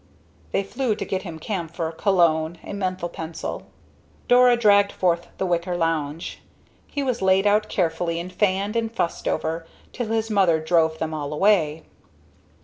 [0.51, 3.67] They flew to get him camphor, cologne, a menthol pencil.
[4.27, 6.39] Dora dragged forth the wicker lounge.
[6.87, 11.13] He was laid out carefully and fanned and fussed over till his mother drove them
[11.13, 11.83] all away.